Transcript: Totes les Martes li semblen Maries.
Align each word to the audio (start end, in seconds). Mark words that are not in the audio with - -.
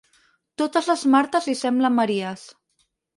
Totes 0.61 0.87
les 0.91 1.03
Martes 1.15 1.49
li 1.49 1.55
semblen 1.59 1.95
Maries. 1.99 2.47